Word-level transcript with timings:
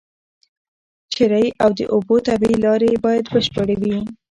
چرۍ 1.13 1.47
او 1.63 1.69
د 1.79 1.81
اوبو 1.93 2.15
طبيعي 2.27 2.57
لاري 2.65 2.91
بايد 3.03 3.25
بشپړي 3.33 3.77